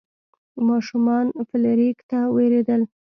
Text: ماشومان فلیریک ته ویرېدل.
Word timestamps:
ماشومان 0.67 1.25
فلیریک 1.49 1.97
ته 2.09 2.19
ویرېدل. 2.35 2.81